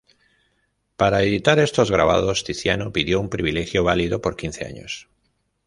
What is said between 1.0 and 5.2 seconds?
editar estos grabados Tiziano pidió un privilegio válido por quince años.